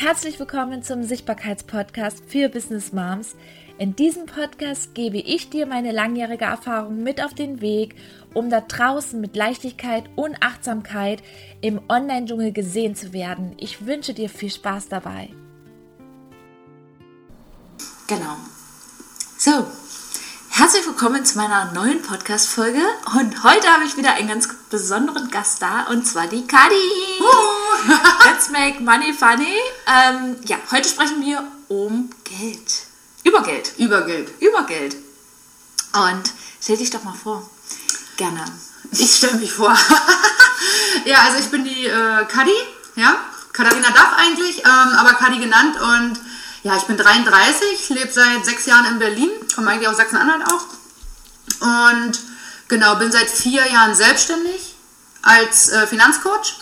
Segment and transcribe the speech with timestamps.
[0.00, 3.34] Herzlich willkommen zum Sichtbarkeitspodcast für Business Moms.
[3.78, 7.96] In diesem Podcast gebe ich dir meine langjährige Erfahrung mit auf den Weg,
[8.32, 11.24] um da draußen mit Leichtigkeit und Achtsamkeit
[11.62, 13.56] im Online-Dschungel gesehen zu werden.
[13.56, 15.30] Ich wünsche dir viel Spaß dabei.
[18.06, 18.36] Genau.
[19.36, 19.66] So,
[20.58, 22.82] herzlich willkommen zu meiner neuen Podcast-Folge.
[23.14, 26.74] Und heute habe ich wieder einen ganz besonderen Gast da, und zwar die Kadi.
[28.24, 29.54] Let's make money funny.
[29.86, 32.86] Ähm, ja, heute sprechen wir um Geld.
[33.22, 33.72] Über Geld.
[33.78, 34.32] Über Geld.
[34.40, 34.96] Über Geld.
[35.92, 37.48] Und stell dich doch mal vor.
[38.16, 38.44] Gerne.
[38.90, 39.78] Ich stelle mich vor.
[41.04, 42.50] ja, also ich bin die äh, Kadi,
[42.96, 43.16] ja.
[43.52, 46.18] Katharina Dach eigentlich, ähm, aber Kadi genannt und
[46.68, 50.66] ja, ich bin 33, lebe seit sechs Jahren in Berlin, komme eigentlich aus Sachsen-Anhalt auch.
[51.62, 52.20] Und
[52.68, 54.74] genau, bin seit vier Jahren selbstständig
[55.22, 56.56] als äh, Finanzcoach.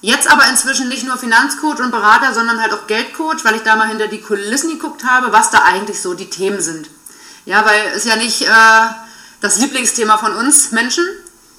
[0.00, 3.76] Jetzt aber inzwischen nicht nur Finanzcoach und Berater, sondern halt auch Geldcoach, weil ich da
[3.76, 6.90] mal hinter die Kulissen geguckt habe, was da eigentlich so die Themen sind.
[7.44, 8.86] Ja, weil es ja nicht äh,
[9.40, 11.04] das Lieblingsthema von uns Menschen.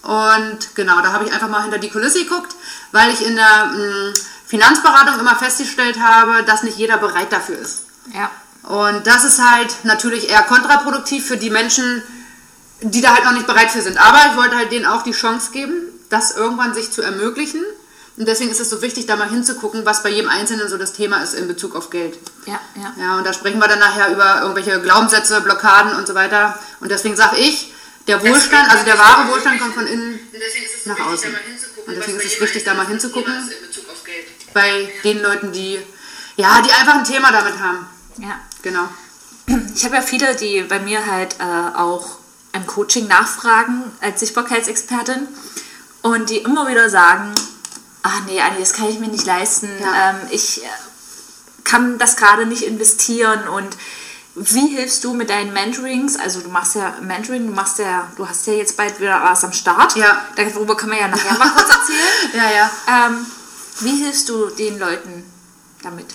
[0.02, 2.53] Und genau, da habe ich einfach mal hinter die Kulisse geguckt,
[2.92, 4.14] weil ich in der mh, mm,
[4.48, 7.84] Finanzberatung immer festgestellt habe, dass nicht jeder bereit dafür ist.
[8.14, 8.31] Ja.
[8.64, 12.02] Und das ist halt natürlich eher kontraproduktiv für die Menschen,
[12.81, 13.98] die da halt noch nicht bereit für sind.
[13.98, 15.73] Aber ich wollte halt denen auch die Chance geben,
[16.09, 17.64] das irgendwann sich zu ermöglichen.
[18.18, 20.94] Und deswegen ist es so wichtig, da mal hinzugucken, was bei jedem Einzelnen so das
[20.94, 22.18] Thema ist in Bezug auf Geld.
[22.45, 22.94] Ja, ja.
[23.00, 26.58] Ja, und da sprechen wir dann nachher über irgendwelche Glaubenssätze, Blockaden und so weiter.
[26.80, 27.73] Und deswegen sage ich,
[28.08, 30.20] der Wohlstand, also der wahre Wohlstand kommt von innen
[30.86, 31.36] nach außen.
[31.86, 33.34] Und deswegen ist es wichtig, da mal hinzugucken
[34.58, 35.80] bei den Leuten, die,
[36.36, 37.86] ja, die einfach ein Thema damit haben.
[38.17, 38.39] Ja.
[38.63, 38.88] Genau.
[39.75, 42.17] Ich habe ja viele, die bei mir halt äh, auch
[42.53, 45.28] ein Coaching nachfragen als Sichtbarkeitsexpertin
[46.02, 47.35] und die immer wieder sagen,
[48.02, 49.69] ach nee, Anni, das kann ich mir nicht leisten.
[49.80, 50.09] Ja.
[50.09, 50.67] Ähm, ich äh,
[51.63, 53.78] kann das gerade nicht investieren und
[54.33, 56.17] wie hilfst du mit deinen Mentorings?
[56.17, 59.44] Also du machst ja Mentoring, du machst ja, du hast ja jetzt bald wieder was
[59.44, 59.96] am Start.
[59.96, 60.25] Ja.
[60.35, 62.34] Darüber können wir ja nachher mal kurz erzählen.
[62.34, 63.07] ja, ja.
[63.07, 63.25] Ähm,
[63.82, 65.24] wie hilfst du den Leuten
[65.84, 66.08] damit?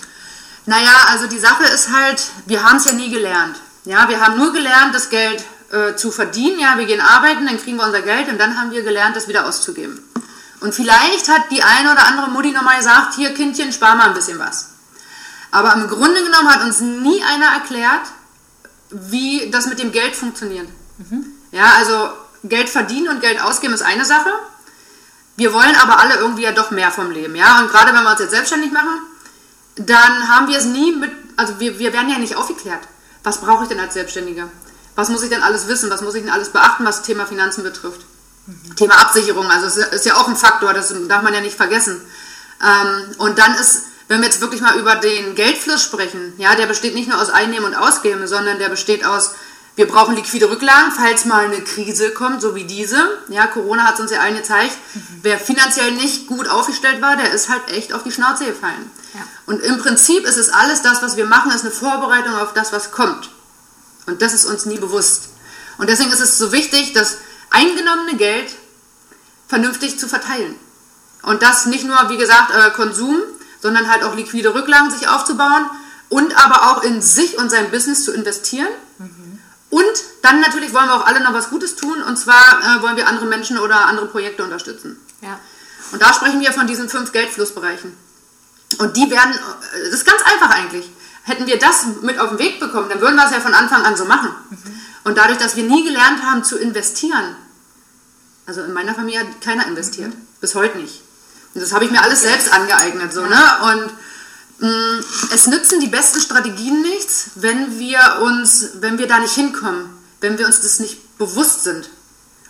[0.65, 3.57] Naja, also die Sache ist halt, wir haben es ja nie gelernt.
[3.85, 6.59] Ja, wir haben nur gelernt, das Geld äh, zu verdienen.
[6.59, 9.27] Ja, wir gehen arbeiten, dann kriegen wir unser Geld und dann haben wir gelernt, das
[9.27, 9.99] wieder auszugeben.
[10.61, 14.13] Und vielleicht hat die eine oder andere Mutti nochmal gesagt, hier Kindchen, spar mal ein
[14.13, 14.69] bisschen was.
[15.51, 18.07] Aber im Grunde genommen hat uns nie einer erklärt,
[18.89, 20.67] wie das mit dem Geld funktioniert.
[20.97, 21.25] Mhm.
[21.51, 22.11] Ja, also
[22.43, 24.31] Geld verdienen und Geld ausgeben ist eine Sache.
[25.35, 27.35] Wir wollen aber alle irgendwie ja doch mehr vom Leben.
[27.35, 29.01] Ja, und gerade wenn wir uns jetzt selbstständig machen,
[29.75, 32.81] dann haben wir es nie mit, also wir, wir werden ja nicht aufgeklärt.
[33.23, 34.49] Was brauche ich denn als Selbstständiger?
[34.95, 35.89] Was muss ich denn alles wissen?
[35.89, 38.01] Was muss ich denn alles beachten, was das Thema Finanzen betrifft?
[38.75, 42.01] Thema Absicherung, also es ist ja auch ein Faktor, das darf man ja nicht vergessen.
[42.61, 46.67] Ähm, und dann ist, wenn wir jetzt wirklich mal über den Geldfluss sprechen, ja, der
[46.67, 49.35] besteht nicht nur aus Einnehmen und Ausgeben, sondern der besteht aus,
[49.75, 52.97] wir brauchen liquide Rücklagen, falls mal eine Krise kommt, so wie diese.
[53.29, 54.77] Ja, Corona hat es uns ja allen gezeigt.
[54.93, 55.19] Mhm.
[55.23, 58.91] Wer finanziell nicht gut aufgestellt war, der ist halt echt auf die Schnauze gefallen.
[59.15, 59.21] Ja.
[59.47, 62.71] Und im Prinzip ist es alles das, was wir machen, ist eine Vorbereitung auf das,
[62.71, 63.31] was kommt.
[64.05, 65.29] Und das ist uns nie bewusst.
[65.77, 67.17] Und deswegen ist es so wichtig, dass
[67.49, 68.53] eingenommene Geld
[69.47, 70.55] vernünftig zu verteilen.
[71.23, 73.21] Und das nicht nur, wie gesagt, Konsum,
[73.61, 75.65] sondern halt auch liquide Rücklagen sich aufzubauen
[76.09, 78.67] und aber auch in sich und sein Business zu investieren.
[78.99, 79.22] Mhm.
[79.73, 82.95] Und dann natürlich wollen wir auch alle noch was Gutes tun und zwar äh, wollen
[82.95, 85.03] wir andere Menschen oder andere Projekte unterstützen.
[85.21, 85.39] Ja.
[85.91, 87.91] Und da sprechen wir von diesen fünf Geldflussbereichen.
[88.77, 90.87] Und die werden, äh, das ist ganz einfach eigentlich.
[91.23, 93.81] Hätten wir das mit auf den Weg bekommen, dann würden wir es ja von Anfang
[93.83, 94.29] an so machen.
[94.51, 94.79] Mhm.
[95.05, 97.35] Und dadurch, dass wir nie gelernt haben zu investieren,
[98.45, 100.09] also in meiner Familie hat keiner investiert.
[100.09, 100.27] Mhm.
[100.39, 101.01] Bis heute nicht.
[101.55, 103.11] Und das habe ich mir alles selbst angeeignet.
[103.11, 103.41] So, ne?
[103.63, 103.91] Und
[105.33, 109.89] es nützen die besten Strategien nichts, wenn wir uns, wenn wir da nicht hinkommen,
[110.21, 111.89] wenn wir uns das nicht bewusst sind.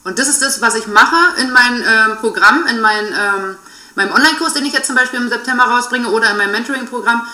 [0.03, 3.55] Und das ist das, was ich mache in meinem ähm, Programm, in mein, ähm,
[3.95, 7.25] meinem Online-Kurs, den ich jetzt zum Beispiel im September rausbringe, oder in meinem Mentoring-Programm,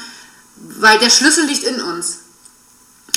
[0.56, 2.20] weil der Schlüssel liegt in uns.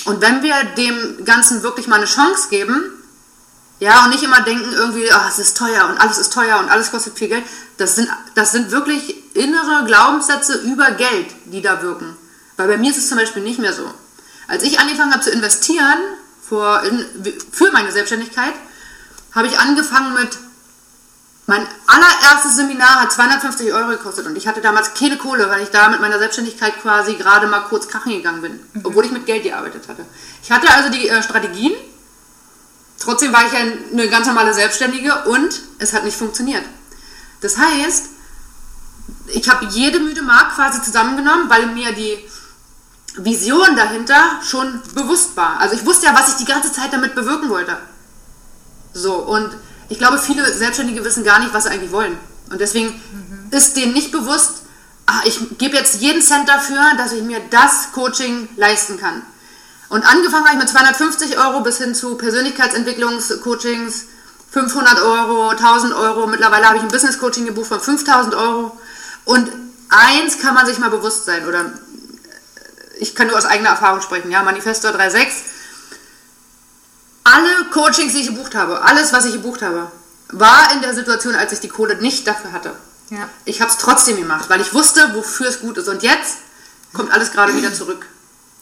[0.05, 3.02] Und wenn wir dem Ganzen wirklich mal eine Chance geben,
[3.83, 6.71] ja, und nicht immer denken irgendwie, oh, es ist teuer und alles ist teuer und
[6.71, 7.43] alles kostet viel Geld.
[7.79, 12.17] Das sind, das sind wirklich innere Glaubenssätze über Geld, die da wirken.
[12.57, 13.93] Weil bei mir ist es zum Beispiel nicht mehr so.
[14.47, 15.99] Als ich angefangen habe zu investieren
[16.49, 17.05] vor, in,
[17.51, 18.55] für meine Selbstständigkeit,
[19.35, 20.39] habe ich angefangen mit,
[21.47, 25.71] mein allererstes Seminar hat 250 Euro gekostet und ich hatte damals keine Kohle, weil ich
[25.71, 28.83] da mit meiner Selbstständigkeit quasi gerade mal kurz krachen gegangen bin, mhm.
[28.85, 30.05] obwohl ich mit Geld gearbeitet hatte.
[30.41, 31.73] Ich hatte also die äh, Strategien,
[33.03, 33.59] Trotzdem war ich ja
[33.93, 36.65] eine ganz normale Selbstständige und es hat nicht funktioniert.
[37.41, 38.07] Das heißt,
[39.27, 42.19] ich habe jede müde Mark quasi zusammengenommen, weil mir die
[43.17, 45.59] Vision dahinter schon bewusst war.
[45.59, 47.77] Also ich wusste ja, was ich die ganze Zeit damit bewirken wollte.
[48.95, 49.51] So, und
[49.89, 52.17] ich glaube, viele Selbstständige wissen gar nicht, was sie eigentlich wollen.
[52.51, 53.49] Und deswegen mhm.
[53.51, 54.63] ist denen nicht bewusst,
[55.07, 59.23] ach, ich gebe jetzt jeden Cent dafür, dass ich mir das Coaching leisten kann.
[59.93, 64.07] Und angefangen habe ich mit 250 Euro bis hin zu Persönlichkeitsentwicklungscoachings,
[64.51, 66.27] 500 Euro, 1000 Euro.
[66.27, 68.81] Mittlerweile habe ich ein Business Coaching gebucht von 5000 Euro.
[69.27, 69.53] Und
[69.91, 71.67] eins kann man sich mal bewusst sein, oder
[73.01, 75.27] ich kann nur aus eigener Erfahrung sprechen, ja, Manifesto 3.6.
[77.25, 79.93] Alle Coachings, die ich gebucht habe, alles, was ich gebucht habe,
[80.31, 82.75] war in der Situation, als ich die Kohle nicht dafür hatte.
[83.11, 83.29] Ja.
[83.45, 85.89] Ich habe es trotzdem gemacht, weil ich wusste, wofür es gut ist.
[85.89, 86.39] Und jetzt
[86.95, 88.07] kommt alles gerade wieder zurück.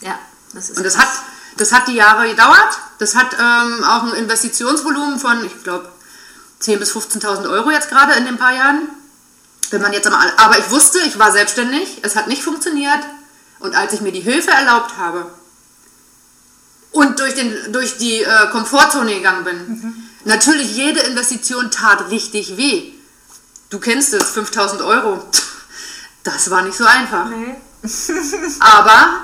[0.01, 0.19] Ja,
[0.53, 1.09] das Und das hat,
[1.57, 2.79] das hat die Jahre gedauert.
[2.99, 5.89] Das hat ähm, auch ein Investitionsvolumen von, ich glaube,
[6.63, 8.89] 10.000 bis 15.000 Euro jetzt gerade in den paar Jahren.
[9.71, 13.01] Wenn man jetzt einmal, aber ich wusste, ich war selbstständig, es hat nicht funktioniert.
[13.61, 15.27] Und als ich mir die Hilfe erlaubt habe
[16.93, 19.95] und durch, den, durch die äh, Komfortzone gegangen bin, mhm.
[20.25, 22.93] natürlich jede Investition tat richtig weh.
[23.69, 25.25] Du kennst es, 5000 Euro.
[26.25, 27.27] Das war nicht so einfach.
[27.27, 27.55] Nee.
[28.61, 29.21] Aber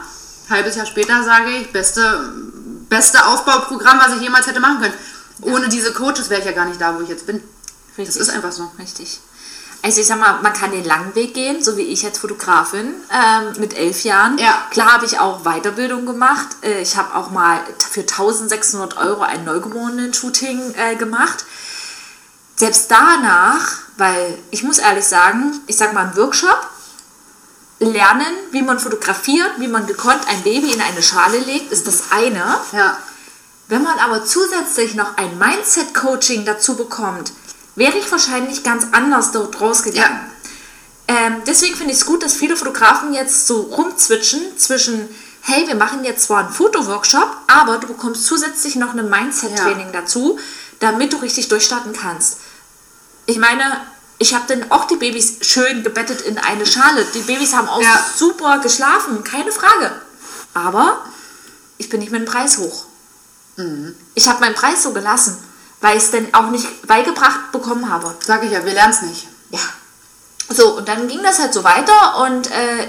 [0.48, 2.32] halbes Jahr später sage ich, beste,
[2.88, 4.94] beste Aufbauprogramm, was ich jemals hätte machen können.
[5.42, 7.42] Ohne diese Coaches wäre ich ja gar nicht da, wo ich jetzt bin.
[7.98, 8.06] Richtig.
[8.06, 8.70] Das ist einfach so.
[8.78, 9.20] Richtig.
[9.82, 12.94] Also ich sag mal, man kann den langen Weg gehen, so wie ich als Fotografin
[13.12, 14.38] ähm, mit elf Jahren.
[14.38, 14.66] Ja.
[14.70, 16.48] Klar habe ich auch Weiterbildung gemacht.
[16.62, 17.60] Äh, ich habe auch mal
[17.90, 21.44] für 1600 Euro ein Neugeborenen-Shooting äh, gemacht.
[22.56, 26.68] Selbst danach, weil ich muss ehrlich sagen, ich sag mal, ein Workshop,
[27.78, 32.10] lernen, wie man fotografiert, wie man gekonnt ein Baby in eine Schale legt, ist das
[32.10, 32.58] eine.
[32.72, 32.98] Ja.
[33.68, 37.32] Wenn man aber zusätzlich noch ein Mindset-Coaching dazu bekommt,
[37.74, 40.20] wäre ich wahrscheinlich ganz anders dort rausgegangen.
[41.08, 41.16] Ja.
[41.26, 45.08] Ähm, deswegen finde ich es gut, dass viele Fotografen jetzt so rumzwitschen zwischen,
[45.42, 50.00] hey, wir machen jetzt zwar einen Fotoworkshop, aber du bekommst zusätzlich noch ein Mindset-Training ja.
[50.00, 50.38] dazu,
[50.80, 52.38] damit du richtig durchstarten kannst.
[53.26, 53.80] Ich meine,
[54.18, 57.04] ich habe dann auch die Babys schön gebettet in eine Schale.
[57.14, 58.04] Die Babys haben auch ja.
[58.16, 59.92] super geschlafen, keine Frage.
[60.54, 61.04] Aber
[61.78, 62.84] ich bin nicht mit dem Preis hoch.
[63.56, 63.94] Mhm.
[64.14, 65.38] Ich habe meinen Preis so gelassen
[65.80, 68.14] weil ich es dann auch nicht beigebracht bekommen habe.
[68.20, 69.28] Sag ich ja, wir lernen es nicht.
[69.50, 69.60] Ja.
[70.48, 72.88] So, und dann ging das halt so weiter und äh,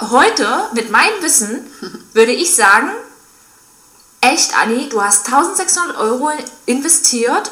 [0.00, 1.66] heute mit meinem Wissen
[2.12, 2.90] würde ich sagen,
[4.20, 6.30] echt, Anni, du hast 1600 Euro
[6.66, 7.50] investiert.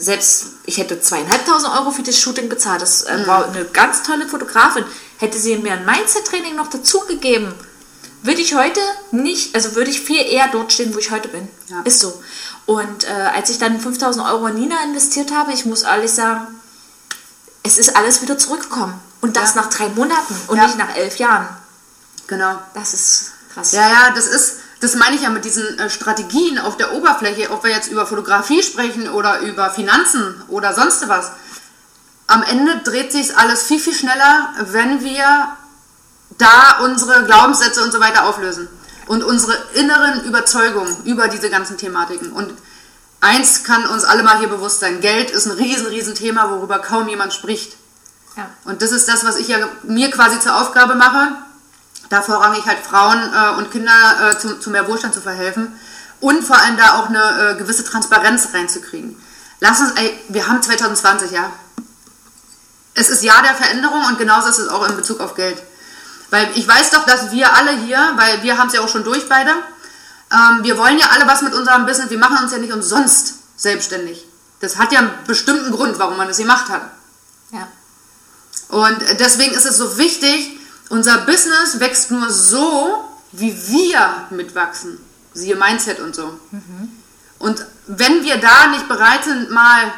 [0.00, 2.80] Selbst ich hätte zweieinhalbtausend Euro für das Shooting bezahlt.
[2.80, 4.84] Das äh, war eine ganz tolle Fotografin.
[5.18, 7.54] Hätte sie mir ein Mindset-Training noch dazugegeben,
[8.22, 8.80] würde ich heute
[9.12, 11.48] nicht, also würde ich viel eher dort stehen, wo ich heute bin.
[11.68, 11.82] Ja.
[11.82, 12.22] Ist so.
[12.66, 16.46] Und äh, als ich dann 5000 Euro in Nina investiert habe, ich muss ehrlich sagen,
[17.62, 18.94] es ist alles wieder zurückgekommen.
[19.20, 19.62] Und das ja.
[19.62, 20.66] nach drei Monaten und ja.
[20.66, 21.48] nicht nach elf Jahren.
[22.26, 22.58] Genau.
[22.74, 23.72] Das ist krass.
[23.72, 27.50] Ja, ja, das ist, das meine ich ja mit diesen äh, Strategien auf der Oberfläche,
[27.50, 31.32] ob wir jetzt über Fotografie sprechen oder über Finanzen oder sonst was.
[32.26, 35.56] Am Ende dreht sich alles viel, viel schneller, wenn wir
[36.38, 38.68] da unsere Glaubenssätze und so weiter auflösen
[39.06, 42.32] und unsere inneren Überzeugungen über diese ganzen Thematiken.
[42.32, 42.54] Und
[43.20, 46.78] eins kann uns alle mal hier bewusst sein, Geld ist ein riesen, riesen Thema, worüber
[46.78, 47.76] kaum jemand spricht.
[48.36, 48.48] Ja.
[48.64, 51.32] Und das ist das, was ich ja mir quasi zur Aufgabe mache,
[52.10, 53.92] da vorrangig halt Frauen äh, und Kinder
[54.32, 55.72] äh, zu, zu, mehr Wohlstand zu verhelfen
[56.20, 59.16] und vor allem da auch eine äh, gewisse Transparenz reinzukriegen.
[59.60, 61.52] Lass uns, ey, wir haben 2020, ja.
[62.94, 65.62] Es ist Jahr der Veränderung und genauso ist es auch in Bezug auf Geld.
[66.30, 69.04] Weil ich weiß doch, dass wir alle hier, weil wir haben es ja auch schon
[69.04, 69.50] durch beide,
[70.32, 73.34] ähm, wir wollen ja alle was mit unserem Business, wir machen uns ja nicht umsonst
[73.56, 74.26] selbstständig.
[74.60, 76.82] Das hat ja einen bestimmten Grund, warum man das gemacht hat.
[77.52, 77.68] Ja.
[78.68, 80.59] Und deswegen ist es so wichtig,
[80.90, 84.98] unser Business wächst nur so, wie wir mitwachsen.
[85.32, 86.38] Siehe Mindset und so.
[86.50, 86.90] Mhm.
[87.38, 89.92] Und wenn wir da nicht bereit sind, mal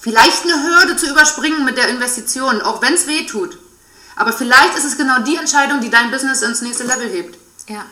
[0.00, 3.58] vielleicht eine Hürde zu überspringen mit der Investition, auch wenn es weh tut,
[4.16, 7.38] aber vielleicht ist es genau die Entscheidung, die dein Business ins nächste Level hebt.
[7.68, 7.86] Ja.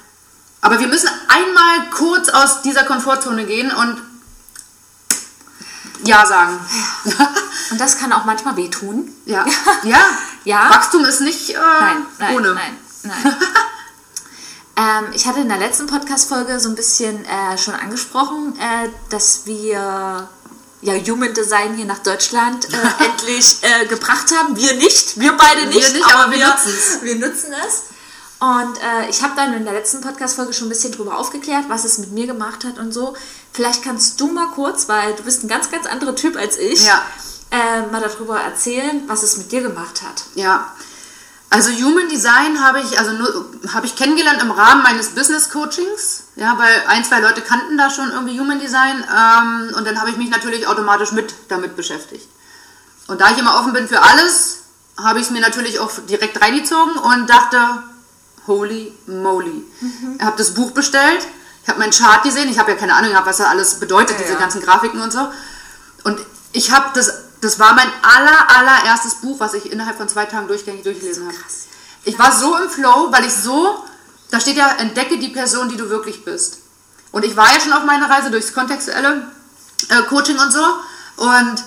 [0.60, 4.02] Aber wir müssen einmal kurz aus dieser Komfortzone gehen und
[6.04, 6.58] Ja sagen.
[7.76, 9.12] Und das kann auch manchmal wehtun.
[9.26, 9.44] Ja.
[9.82, 9.98] ja.
[10.44, 10.70] ja.
[10.70, 12.54] Wachstum ist nicht äh, nein, nein, ohne.
[12.54, 13.36] Nein, nein.
[14.76, 19.44] ähm, ich hatte in der letzten Podcast-Folge so ein bisschen äh, schon angesprochen, äh, dass
[19.44, 20.26] wir
[20.80, 24.56] ja, Human Design hier nach Deutschland äh, endlich äh, gebracht haben.
[24.56, 27.02] Wir nicht, wir beide nicht, wir nicht aber, aber wir, nutzen es.
[27.02, 27.82] Wir nutzen es.
[28.38, 31.84] Und äh, ich habe dann in der letzten Podcast-Folge schon ein bisschen drüber aufgeklärt, was
[31.84, 33.14] es mit mir gemacht hat und so.
[33.52, 36.86] Vielleicht kannst du mal kurz, weil du bist ein ganz, ganz anderer Typ als ich,
[36.86, 37.02] ja.
[37.50, 40.24] Äh, mal darüber erzählen, was es mit dir gemacht hat.
[40.34, 40.72] Ja,
[41.48, 43.12] Also Human Design habe ich also
[43.72, 47.88] habe ich kennengelernt im Rahmen meines Business Coachings, ja, weil ein zwei Leute kannten da
[47.88, 52.28] schon irgendwie Human Design ähm, und dann habe ich mich natürlich automatisch mit damit beschäftigt.
[53.06, 54.64] Und da ich immer offen bin für alles,
[54.98, 57.58] habe ich es mir natürlich auch direkt reingezogen und dachte,
[58.48, 59.64] holy moly.
[59.80, 60.16] Mhm.
[60.18, 61.26] Ich habe das Buch bestellt,
[61.62, 64.16] ich habe meinen Chart gesehen, ich habe ja keine Ahnung gehabt, was da alles bedeutet,
[64.16, 64.38] ja, diese ja.
[64.40, 65.28] ganzen Grafiken und so.
[66.02, 66.18] Und
[66.52, 70.48] ich habe das das war mein aller, allererstes Buch, was ich innerhalb von zwei Tagen
[70.48, 71.36] durchgängig durchgelesen habe.
[72.02, 73.84] Ich war so im Flow, weil ich so,
[74.32, 76.58] da steht ja, entdecke die Person, die du wirklich bist.
[77.12, 79.30] Und ich war ja schon auf meiner Reise durchs kontextuelle
[79.90, 80.64] äh, Coaching und so.
[81.18, 81.62] Und,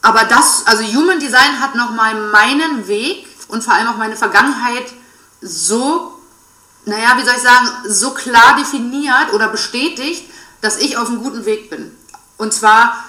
[0.00, 4.92] aber das, also Human Design hat nochmal meinen Weg und vor allem auch meine Vergangenheit
[5.40, 6.20] so,
[6.84, 10.30] naja, wie soll ich sagen, so klar definiert oder bestätigt,
[10.60, 11.90] dass ich auf einem guten Weg bin.
[12.36, 13.04] Und zwar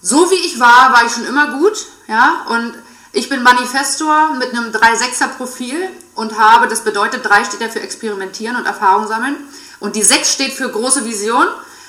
[0.00, 2.74] so wie ich war, war ich schon immer gut, ja, und
[3.12, 7.80] ich bin Manifestor mit einem 3-6er Profil und habe, das bedeutet, 3 steht ja für
[7.80, 9.36] Experimentieren und Erfahrung sammeln
[9.80, 11.46] und die 6 steht für große Vision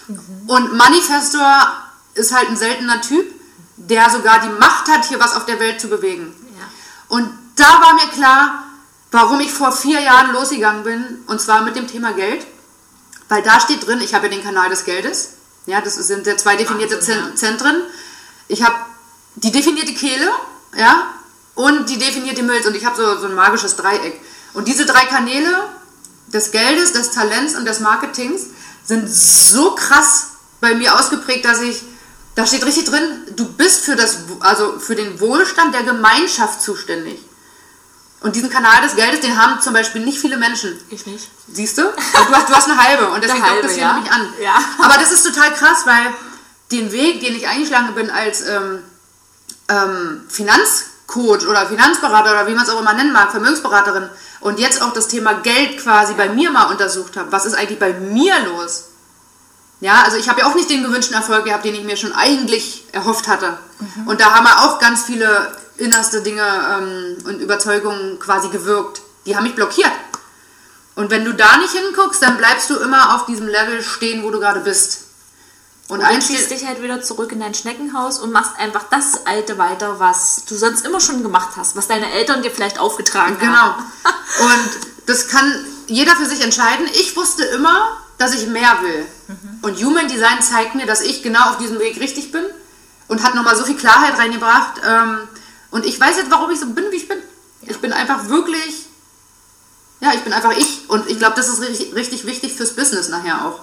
[0.08, 0.18] mhm.
[0.48, 1.74] und Manifestor
[2.14, 3.26] ist halt ein seltener Typ,
[3.76, 6.34] der sogar die Macht hat, hier was auf der Welt zu bewegen.
[6.58, 6.66] Ja.
[7.08, 8.64] Und da war mir klar,
[9.12, 12.46] warum ich vor vier Jahren losgegangen bin, und zwar mit dem Thema Geld,
[13.28, 15.34] weil da steht drin, ich habe ja den Kanal des Geldes,
[15.70, 17.36] ja, das sind ja zwei definierte Wahnsinn, ja.
[17.36, 17.82] Zentren.
[18.48, 18.76] Ich habe
[19.36, 20.30] die definierte Kehle,
[20.76, 21.14] ja,
[21.56, 24.20] und die definierte Milz und ich habe so, so ein magisches Dreieck.
[24.54, 25.70] Und diese drei Kanäle
[26.28, 28.48] des Geldes, des Talents und des Marketings
[28.84, 30.28] sind so krass
[30.60, 31.82] bei mir ausgeprägt, dass ich,
[32.36, 33.04] da steht richtig drin,
[33.36, 37.20] du bist für das, also für den Wohlstand der Gemeinschaft zuständig.
[38.22, 40.78] Und diesen Kanal des Geldes, den haben zum Beispiel nicht viele Menschen.
[40.90, 41.30] Ich nicht.
[41.52, 41.84] Siehst du?
[41.84, 43.94] Du hast, du hast eine halbe und deswegen halbe, das hier ja.
[43.94, 44.34] nämlich an.
[44.44, 44.56] Ja.
[44.80, 46.14] Aber das ist total krass, weil
[46.72, 48.84] den Weg, den ich eingeschlagen bin als ähm,
[49.70, 54.10] ähm, Finanzcoach oder Finanzberater oder wie man es auch immer nennen mag, Vermögensberaterin
[54.42, 57.32] und jetzt auch das Thema Geld quasi bei mir mal untersucht habe.
[57.32, 58.86] Was ist eigentlich bei mir los?
[59.82, 62.12] Ja, also ich habe ja auch nicht den gewünschten Erfolg gehabt, den ich mir schon
[62.12, 63.58] eigentlich erhofft hatte.
[63.80, 64.08] Mhm.
[64.08, 69.02] Und da haben wir auch ganz viele innerste Dinge ähm, und Überzeugungen quasi gewirkt.
[69.26, 69.92] Die haben mich blockiert.
[70.96, 74.32] Und wenn du da nicht hinguckst, dann bleibst du immer auf diesem Level stehen, wo
[74.32, 75.06] du gerade bist.
[75.88, 79.58] Und, und ziehst dich halt wieder zurück in dein Schneckenhaus und machst einfach das Alte
[79.58, 83.54] weiter, was du sonst immer schon gemacht hast, was deine Eltern dir vielleicht aufgetragen genau.
[83.54, 83.84] haben.
[84.04, 84.46] Genau.
[84.54, 84.70] und
[85.08, 86.86] das kann jeder für sich entscheiden.
[86.94, 89.06] Ich wusste immer, dass ich mehr will.
[89.30, 89.60] Mhm.
[89.62, 92.44] Und Human Design zeigt mir, dass ich genau auf diesem Weg richtig bin
[93.08, 94.82] und hat nochmal so viel Klarheit reingebracht.
[94.88, 95.28] Ähm,
[95.72, 97.20] und ich weiß jetzt, warum ich so bin, wie ich bin.
[97.62, 97.72] Ja.
[97.72, 98.88] Ich bin einfach wirklich,
[100.00, 100.90] ja, ich bin einfach ich.
[100.90, 103.62] Und ich glaube, das ist richtig, richtig wichtig fürs Business nachher auch.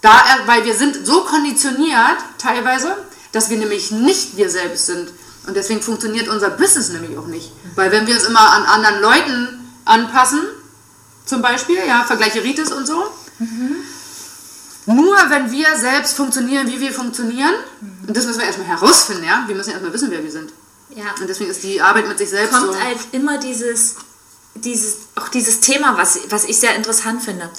[0.00, 0.12] Da,
[0.46, 2.96] weil wir sind so konditioniert teilweise,
[3.32, 5.10] dass wir nämlich nicht wir selbst sind.
[5.46, 7.52] Und deswegen funktioniert unser Business nämlich auch nicht.
[7.74, 10.40] Weil wenn wir uns immer an anderen Leuten anpassen,
[11.26, 13.04] zum Beispiel, ja, vergleiche Ritis und so,
[13.38, 13.76] mhm.
[14.86, 18.08] nur wenn wir selbst funktionieren, wie wir funktionieren, mhm.
[18.08, 20.52] und das müssen wir erstmal herausfinden, ja, wir müssen erstmal wissen, wer wir sind.
[20.94, 21.14] Ja.
[21.20, 22.80] Und deswegen ist die Arbeit mit sich selbst kommt so.
[22.80, 23.96] halt immer dieses,
[24.54, 27.50] dieses, auch dieses Thema, was, was ich sehr interessant finde.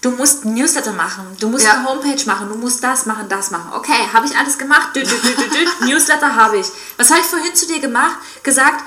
[0.00, 1.74] Du musst Newsletter machen, du musst ja.
[1.74, 3.72] eine Homepage machen, du musst das machen, das machen.
[3.74, 4.96] Okay, habe ich alles gemacht?
[4.96, 6.66] Dü, dü, dü, Newsletter habe ich.
[6.96, 8.16] Was habe ich vorhin zu dir gemacht?
[8.42, 8.82] Gesagt,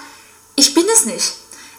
[0.56, 1.34] ich bin es nicht.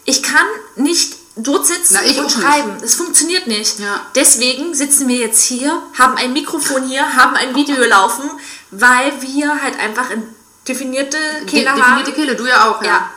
[0.05, 0.45] Ich kann
[0.77, 2.77] nicht dort sitzen Na, und schreiben.
[2.81, 3.79] Es funktioniert nicht.
[3.79, 3.99] Ja.
[4.15, 8.29] Deswegen sitzen wir jetzt hier, haben ein Mikrofon hier, haben ein Video laufen,
[8.71, 10.23] weil wir halt einfach in
[10.67, 12.87] definierte Kehle De Definierte Kehle, du ja auch, ja.
[12.87, 13.11] ja.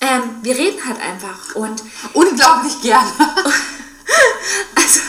[0.00, 3.10] Ähm, wir reden halt einfach und unglaublich gerne.
[4.76, 5.00] also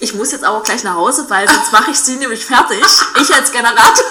[0.00, 2.84] ich muss jetzt aber gleich nach Hause, weil sonst mache ich sie nämlich fertig.
[3.20, 4.04] Ich als Generator.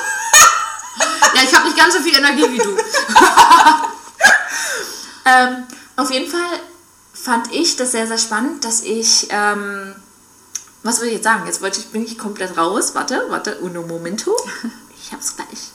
[1.35, 2.75] ja, ich habe nicht ganz so viel Energie wie du.
[5.25, 6.59] ähm, auf jeden Fall
[7.13, 9.95] fand ich das sehr, sehr spannend, dass ich, ähm,
[10.81, 11.45] was will ich jetzt sagen?
[11.45, 12.95] Jetzt wollte ich, bin ich komplett raus.
[12.95, 14.35] Warte, warte, uno momento.
[14.99, 15.71] Ich hab's gleich.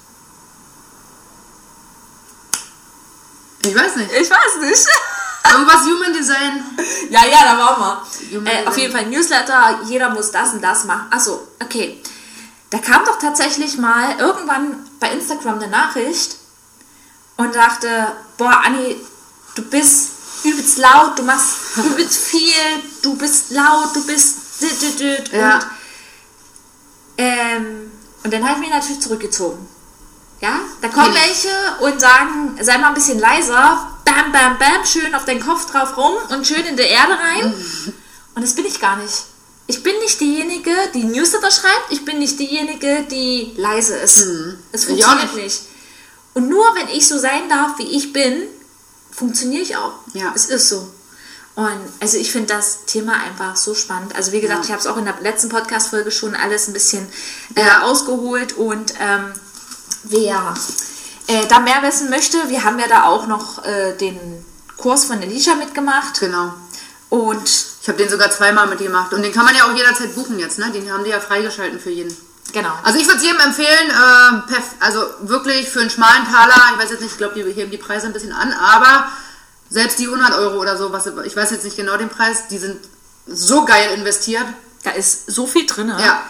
[3.64, 4.12] Ich weiß nicht.
[4.12, 4.86] Ich weiß nicht.
[5.52, 6.64] Irgendwas Human Design.
[7.10, 8.52] Ja, ja, da waren wir.
[8.52, 11.06] Äh, auf jeden Fall Newsletter, jeder muss das und das machen.
[11.10, 12.00] Achso, okay.
[12.70, 16.36] Da kam doch tatsächlich mal irgendwann bei Instagram eine Nachricht
[17.36, 18.96] und dachte, boah, Anni,
[19.54, 20.12] du bist
[20.44, 25.58] übelst laut, du machst übelst viel, du bist laut, du bist und, ja.
[27.18, 27.90] ähm,
[28.22, 29.68] und dann habe ich mich natürlich zurückgezogen.
[30.42, 31.48] Ja, da kommen welche
[31.80, 35.96] und sagen, sei mal ein bisschen leiser, bam, bam, bam, schön auf den Kopf drauf
[35.96, 37.54] rum und schön in der Erde rein.
[38.34, 39.24] Und das bin ich gar nicht.
[39.66, 44.24] Ich bin nicht diejenige, die Newsletter schreibt, ich bin nicht diejenige, die leise ist.
[44.24, 44.58] Mhm.
[44.72, 45.44] Es funktioniert nicht.
[45.44, 45.60] nicht.
[46.32, 48.44] Und nur wenn ich so sein darf, wie ich bin,
[49.10, 49.92] funktioniere ich auch.
[50.14, 50.32] Ja.
[50.34, 50.90] Es ist so.
[51.56, 54.16] Und also ich finde das Thema einfach so spannend.
[54.16, 54.64] Also wie gesagt, Ja.
[54.64, 57.06] ich habe es auch in der letzten Podcast-Folge schon alles ein bisschen
[57.54, 57.82] äh, Ja.
[57.82, 59.34] ausgeholt und ähm,
[60.04, 60.54] wer
[61.28, 64.18] äh, da mehr wissen möchte, wir haben ja da auch noch äh, den
[64.76, 66.52] Kurs von Alicia mitgemacht Genau.
[67.10, 67.48] und
[67.82, 69.12] Ich habe den sogar zweimal mit gemacht.
[69.12, 70.70] Und den kann man ja auch jederzeit buchen jetzt, ne?
[70.72, 72.16] Den haben die ja freigeschalten für jeden.
[72.52, 72.72] genau.
[72.82, 76.90] Also ich würde es jedem empfehlen, äh, also wirklich für einen schmalen Taler, ich weiß
[76.90, 79.06] jetzt nicht, ich glaube, die heben die Preise ein bisschen an, aber
[79.70, 82.58] selbst die 100 Euro oder so, was, ich weiß jetzt nicht genau den Preis, die
[82.58, 82.78] sind
[83.26, 84.44] so geil investiert.
[84.84, 85.88] Da ist so viel drin.
[85.96, 86.22] Ja.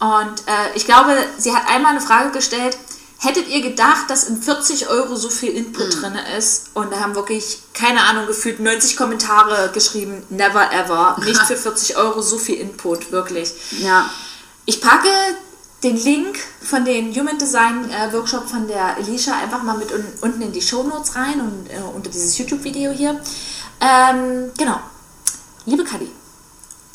[0.00, 2.76] Und äh, ich glaube, sie hat einmal eine Frage gestellt,
[3.18, 6.70] hättet ihr gedacht, dass in 40 Euro so viel Input drin ist?
[6.74, 11.16] Und da haben wirklich, keine Ahnung, gefühlt 90 Kommentare geschrieben, never ever.
[11.24, 13.52] Nicht für 40 Euro so viel Input, wirklich.
[13.80, 14.10] Ja.
[14.66, 15.08] Ich packe
[15.82, 20.04] den Link von den Human Design äh, Workshop von der Alicia einfach mal mit un
[20.22, 23.20] unten in die Show Notes rein und äh, unter dieses YouTube-Video hier.
[23.80, 24.80] Ähm, genau.
[25.66, 26.10] Liebe Kadi,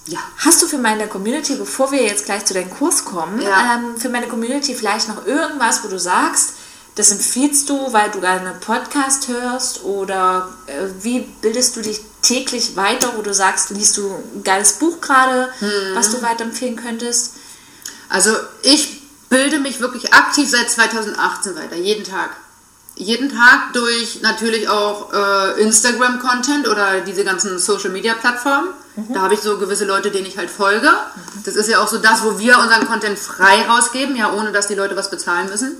[0.07, 0.19] Ja.
[0.37, 3.75] Hast du für meine Community, bevor wir jetzt gleich zu deinem Kurs kommen, Ja.
[3.75, 6.53] ähm, für meine Community vielleicht noch irgendwas, wo du sagst,
[6.95, 12.01] das empfiehlst du, weil du gerne einen Podcast hörst oder äh, wie bildest du dich
[12.21, 15.49] täglich weiter, wo du sagst, liest du ein geiles Buch gerade,
[15.93, 17.35] was du weiterempfehlen könntest?
[18.09, 18.31] Also
[18.63, 22.31] ich bilde mich wirklich aktiv seit 2018 weiter, jeden Tag.
[22.95, 28.69] Jeden Tag durch natürlich auch äh, Instagram-Content oder diese ganzen Social-Media-Plattformen.
[28.95, 30.91] Da habe ich so gewisse Leute, denen ich halt folge.
[31.45, 34.67] Das ist ja auch so das, wo wir unseren Content frei rausgeben, ja, ohne dass
[34.67, 35.77] die Leute was bezahlen müssen.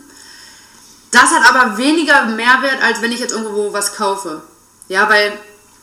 [1.12, 4.42] Das hat aber weniger Mehrwert, als wenn ich jetzt irgendwo was kaufe.
[4.88, 5.34] Ja, weil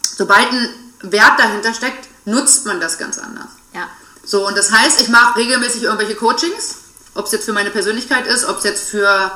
[0.03, 0.69] sobald ein
[1.03, 3.49] Wert dahinter steckt, nutzt man das ganz anders.
[3.75, 3.89] Ja.
[4.25, 6.77] So, und das heißt, ich mache regelmäßig irgendwelche Coachings,
[7.15, 9.31] ob es jetzt für meine Persönlichkeit ist, ob es jetzt für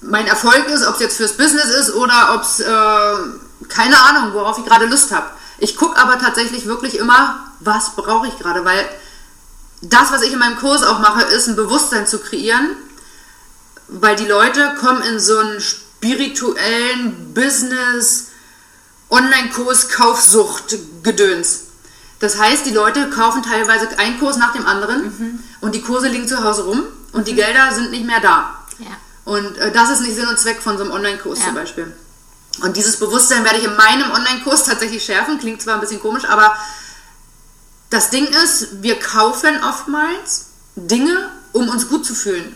[0.00, 4.32] mein Erfolg ist, ob es jetzt fürs Business ist oder ob es, äh, keine Ahnung,
[4.32, 5.26] worauf ich gerade Lust habe.
[5.60, 8.84] Ich gucke aber tatsächlich wirklich immer, was brauche ich gerade, weil
[9.82, 12.70] das, was ich in meinem Kurs auch mache, ist ein Bewusstsein zu kreieren,
[13.88, 18.28] weil die Leute kommen in so einen spirituellen Business,
[19.10, 21.64] Online-Kurs, Kaufsucht, Gedöns.
[22.20, 26.28] Das heißt, die Leute kaufen teilweise einen Kurs nach dem anderen und die Kurse liegen
[26.28, 26.82] zu Hause rum
[27.12, 28.64] und die Gelder sind nicht mehr da.
[28.78, 28.86] Ja.
[29.24, 31.46] Und äh, das ist nicht Sinn und Zweck von so einem Online-Kurs Ja.
[31.46, 31.92] zum Beispiel.
[32.62, 35.38] Und dieses Bewusstsein werde ich in meinem Online-Kurs tatsächlich schärfen.
[35.38, 36.54] Klingt zwar ein bisschen komisch, aber
[37.88, 42.54] das Ding ist, wir kaufen oftmals Dinge, um uns gut zu fühlen.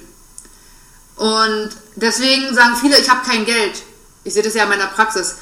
[1.16, 3.82] Und deswegen sagen viele, ich habe kein Geld.
[4.24, 5.36] Ich sehe das ja in meiner Praxis.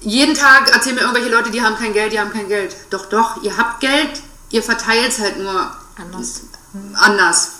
[0.00, 2.76] Jeden Tag erzählen mir irgendwelche Leute, die haben kein Geld, die haben kein Geld.
[2.90, 6.42] Doch, doch, ihr habt Geld, ihr verteilt es halt nur Anders.
[6.94, 7.50] anders.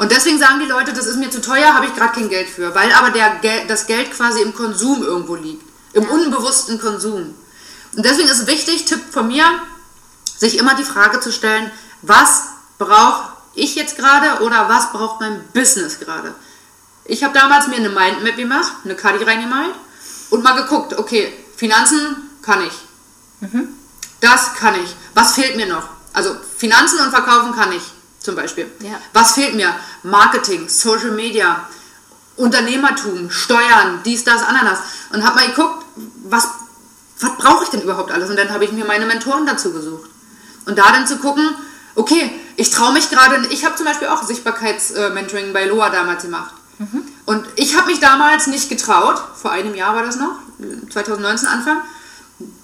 [0.00, 2.48] Und deswegen sagen die Leute, das ist mir zu teuer, habe ich gerade kein Geld
[2.48, 7.34] für, weil aber der das Geld quasi im Konsum irgendwo liegt, im unbewussten Konsum.
[7.94, 9.44] Und deswegen ist es wichtig, Tipp von mir,
[10.38, 12.44] sich immer die Frage zu stellen, was
[12.78, 16.34] brauche ich jetzt gerade oder was braucht mein Business gerade?
[17.04, 19.74] Ich habe damals mir eine Mindmap gemacht, eine Kadi reingemalt
[20.30, 22.72] und mal geguckt, okay, Finanzen kann ich.
[24.20, 24.96] Das kann ich.
[25.12, 25.90] Was fehlt mir noch?
[26.14, 27.82] Also Finanzen und Verkaufen kann ich
[28.20, 28.70] zum Beispiel.
[28.80, 29.00] Ja.
[29.12, 29.74] Was fehlt mir?
[30.02, 31.66] Marketing, Social Media,
[32.36, 34.78] Unternehmertum, Steuern, dies, das, Ananas.
[35.12, 35.84] Und habe mal geguckt,
[36.24, 36.48] was,
[37.20, 38.30] was brauche ich denn überhaupt alles?
[38.30, 40.08] Und dann habe ich mir meine Mentoren dazu gesucht.
[40.66, 41.54] Und da dann zu gucken,
[41.94, 46.54] okay, ich traue mich gerade, ich habe zum Beispiel auch Sichtbarkeits-Mentoring bei Loa damals gemacht.
[47.26, 50.38] Und ich habe mich damals nicht getraut, vor einem Jahr war das noch,
[50.90, 51.82] 2019 Anfang,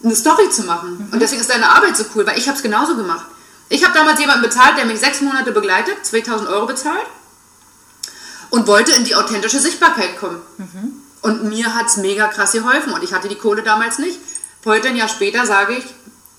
[0.03, 1.09] eine Story zu machen.
[1.13, 3.27] Und deswegen ist deine Arbeit so cool, weil ich habe es genauso gemacht.
[3.69, 7.07] Ich habe damals jemanden bezahlt, der mich sechs Monate begleitet, 2000 Euro bezahlt
[8.51, 10.41] und wollte in die authentische Sichtbarkeit kommen.
[11.23, 14.19] Und mir hat es mega krass geholfen und ich hatte die Kohle damals nicht.
[14.65, 15.85] Heute, ein Jahr später, sage ich,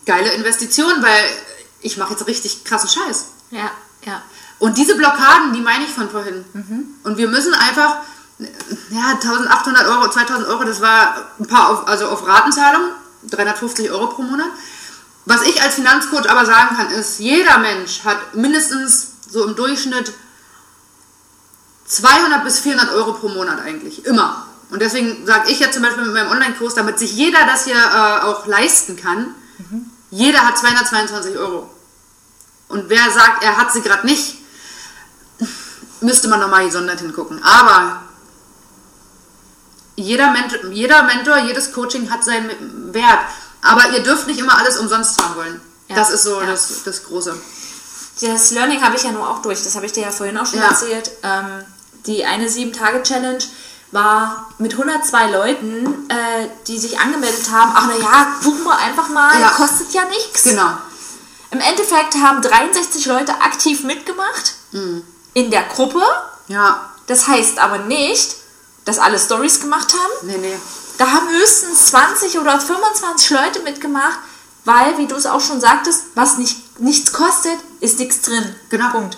[0.05, 1.23] geile Investition, weil
[1.81, 3.25] ich mache jetzt richtig krassen Scheiß.
[3.51, 3.71] Ja,
[4.05, 4.21] ja.
[4.59, 6.43] Und diese Blockaden, die meine ich von vorhin.
[7.03, 7.97] Und wir müssen einfach,
[8.39, 12.83] ja, 1800 Euro, 2000 Euro, das war ein paar auf, also auf Ratenzahlung,
[13.29, 14.47] 350 Euro pro Monat.
[15.27, 20.13] Was ich als Finanzcoach aber sagen kann, ist, jeder Mensch hat mindestens so im Durchschnitt
[21.85, 24.45] 200 bis 400 Euro pro Monat eigentlich, immer.
[24.69, 27.75] Und deswegen sage ich jetzt zum Beispiel mit meinem Online-Kurs, damit sich jeder das hier
[27.75, 29.35] äh, auch leisten kann,
[30.11, 31.69] jeder hat 222 Euro.
[32.69, 34.37] Und wer sagt, er hat sie gerade nicht,
[35.99, 37.43] müsste man nochmal gesondert hingucken.
[37.43, 38.01] Aber
[39.97, 43.27] jeder Mentor, jeder Mentor, jedes Coaching hat seinen Wert.
[43.61, 45.61] Aber ihr dürft nicht immer alles umsonst haben wollen.
[45.87, 46.47] Ja, Das ist so ja.
[46.47, 47.35] das, das Große.
[48.21, 49.63] Das Learning habe ich ja nur auch durch.
[49.63, 50.69] Das habe ich dir ja vorhin auch schon Ja.
[50.69, 51.11] erzählt.
[51.23, 51.63] Ähm,
[52.05, 53.39] die eine 7-Tage-Challenge
[53.91, 59.39] war mit 102 Leuten, äh, die sich angemeldet haben, ach naja, buchen wir einfach mal,
[59.39, 59.49] Ja.
[59.49, 60.43] kostet ja nichts.
[60.43, 60.69] Genau.
[61.51, 65.03] Im Endeffekt haben 63 Leute aktiv mitgemacht Mhm.
[65.33, 66.01] in der Gruppe.
[66.47, 66.89] Ja.
[67.07, 68.35] Das heißt aber nicht,
[68.83, 70.27] dass alle Stories gemacht haben.
[70.27, 70.57] Nee, nee.
[70.97, 74.19] Da haben höchstens 20 oder 25 Leute mitgemacht,
[74.65, 78.55] weil, wie du es auch schon sagtest, was nicht, nichts kostet, ist nichts drin.
[78.69, 78.89] Genau.
[78.91, 79.17] Punkt.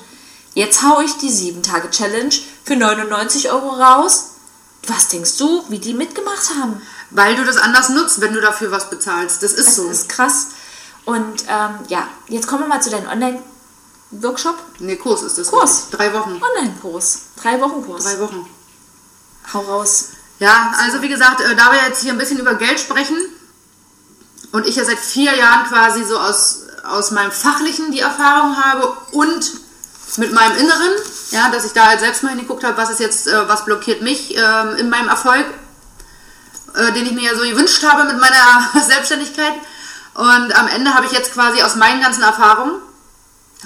[0.53, 2.33] Jetzt hau ich die 7-Tage-Challenge
[2.65, 4.31] für 99 Euro raus.
[4.87, 6.81] Was denkst du, wie die mitgemacht haben?
[7.11, 9.41] Weil du das anders nutzt, wenn du dafür was bezahlst.
[9.43, 9.89] Das ist Das so.
[9.89, 10.47] ist krass.
[11.05, 14.55] Und ähm, ja, jetzt kommen wir mal zu deinem Online-Workshop.
[14.79, 15.47] Nee, Kurs ist das.
[15.49, 15.87] Kurs.
[15.91, 16.41] Drei Wochen.
[16.41, 17.19] Online-Kurs.
[17.41, 18.03] Drei Wochen Kurs.
[18.03, 18.47] Drei Wochen.
[19.53, 20.09] Hau raus.
[20.39, 23.17] Ja, also wie gesagt, äh, da wir jetzt hier ein bisschen über Geld sprechen
[24.51, 28.95] und ich ja seit vier Jahren quasi so aus, aus meinem Fachlichen die Erfahrung habe
[29.11, 29.51] und
[30.17, 30.91] mit meinem Inneren,
[31.31, 34.01] ja, dass ich da halt selbst mal hingeguckt habe, was ist jetzt, äh, was blockiert
[34.01, 35.45] mich ähm, in meinem Erfolg,
[36.73, 39.53] äh, den ich mir ja so gewünscht habe mit meiner Selbstständigkeit.
[40.13, 42.81] Und am Ende habe ich jetzt quasi aus meinen ganzen Erfahrungen,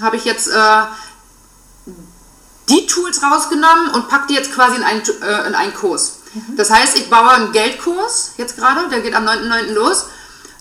[0.00, 0.82] habe ich jetzt äh,
[2.68, 6.18] die Tools rausgenommen und packe die jetzt quasi in einen, äh, in einen Kurs.
[6.56, 9.72] Das heißt, ich baue einen Geldkurs jetzt gerade, der geht am 9.9.
[9.72, 10.06] los.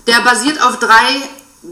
[0.08, 1.22] Der basiert auf drei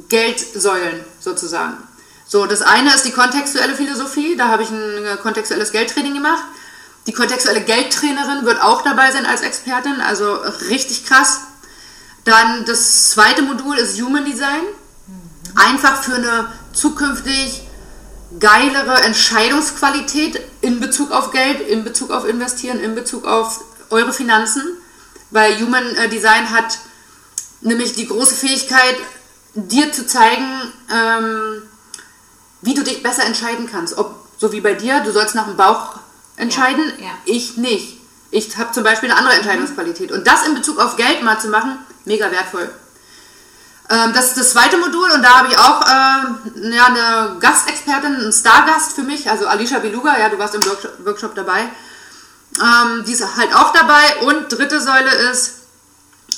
[0.09, 1.77] Geldsäulen sozusagen.
[2.25, 6.43] So, das eine ist die kontextuelle Philosophie, da habe ich ein äh, kontextuelles Geldtraining gemacht.
[7.07, 10.35] Die kontextuelle Geldtrainerin wird auch dabei sein als Expertin, also
[10.69, 11.41] richtig krass.
[12.23, 14.63] Dann das zweite Modul ist Human Design.
[15.55, 17.63] Einfach für eine zukünftig
[18.39, 24.63] geilere Entscheidungsqualität in Bezug auf Geld, in Bezug auf Investieren, in Bezug auf eure Finanzen.
[25.29, 26.79] Weil Human äh, Design hat
[27.61, 28.95] nämlich die große Fähigkeit,
[29.53, 31.63] dir zu zeigen, ähm,
[32.61, 33.97] wie du dich besser entscheiden kannst.
[33.97, 35.99] Ob, so wie bei dir, du sollst nach dem Bauch
[36.37, 37.11] entscheiden, Ja, ja.
[37.25, 37.97] ich nicht.
[38.31, 40.11] Ich habe zum Beispiel eine andere Entscheidungsqualität.
[40.11, 42.69] Und das in Bezug auf Geld mal zu machen, mega wertvoll.
[43.89, 48.15] Ähm, das ist das zweite Modul und da habe ich auch ähm, ja, eine Gastexpertin,
[48.15, 50.61] einen Stargast für mich, also Alicia Beluga, ja, du warst im
[51.05, 51.69] Workshop dabei.
[52.59, 54.27] Ähm, die ist halt auch dabei.
[54.27, 55.59] Und dritte Säule ist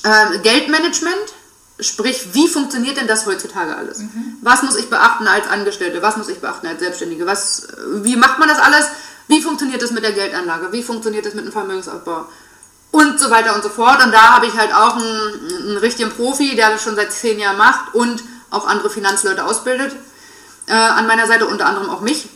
[0.03, 1.33] ähm, Geldmanagement.
[1.79, 4.01] Sprich, wie funktioniert denn das heutzutage alles?
[4.41, 6.01] Was muss ich beachten als Angestellte?
[6.01, 7.25] Was muss ich beachten als Selbstständige?
[7.25, 7.67] Was,
[8.03, 8.87] wie macht man das alles?
[9.27, 10.71] Wie funktioniert das mit der Geldanlage?
[10.71, 12.27] Wie funktioniert das mit dem Vermögensaufbau?
[12.91, 14.03] Und so weiter und so fort.
[14.03, 17.39] Und da habe ich halt auch einen, einen richtigen Profi, der das schon seit zehn
[17.39, 19.95] Jahren macht und auch andere Finanzleute ausbildet.
[20.67, 22.29] Äh, an meiner Seite, unter anderem auch mich.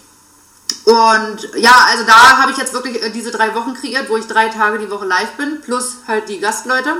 [0.86, 4.26] Und ja, also da habe ich jetzt wirklich äh, diese drei Wochen kreiert, wo ich
[4.28, 6.96] drei Tage die Woche live bin, plus halt die Gastleute.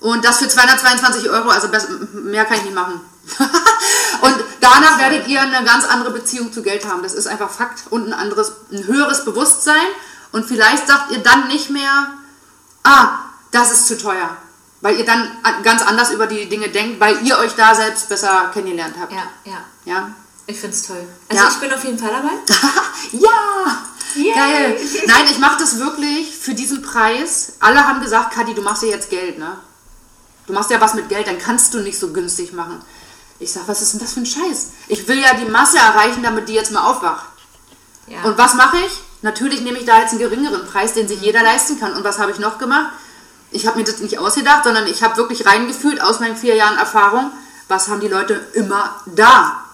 [0.00, 1.68] Und das für 222 Euro, also
[2.12, 3.00] mehr kann ich nicht machen.
[4.20, 7.02] und danach werdet ihr eine ganz andere Beziehung zu Geld haben.
[7.02, 9.86] Das ist einfach Fakt und ein anderes, ein höheres Bewusstsein.
[10.30, 12.08] Und vielleicht sagt ihr dann nicht mehr,
[12.84, 13.18] ah,
[13.50, 14.36] das ist zu teuer.
[14.80, 15.28] Weil ihr dann
[15.64, 19.12] ganz anders über die Dinge denkt, weil ihr euch da selbst besser kennengelernt habt.
[19.12, 19.64] Ja, ja.
[19.84, 20.10] Ja.
[20.48, 21.06] Ich finde es toll.
[21.28, 21.50] Also Ja.
[21.50, 22.32] ich bin auf jeden Fall dabei.
[23.12, 23.82] ja!
[24.14, 24.34] Yay.
[24.34, 24.80] Geil!
[25.06, 27.52] Nein, ich mache das wirklich für diesen Preis.
[27.60, 29.58] Alle haben gesagt, Kathi, du machst ja jetzt Geld, ne?
[30.46, 32.80] Du machst ja was mit Geld, dann kannst du nicht so günstig machen.
[33.38, 34.68] Ich sag, was ist denn das für ein Scheiß?
[34.88, 37.26] Ich will ja die Masse erreichen, damit die jetzt mal aufwacht.
[38.06, 38.22] Ja.
[38.22, 38.92] Und was mache ich?
[39.20, 41.92] Natürlich nehme ich da jetzt einen geringeren Preis, den sich jeder leisten kann.
[41.92, 42.90] Und was habe ich noch gemacht?
[43.50, 46.78] Ich habe mir das nicht ausgedacht, sondern ich habe wirklich reingefühlt aus meinen vier Jahren
[46.78, 47.30] Erfahrung,
[47.68, 49.67] was haben die Leute immer da.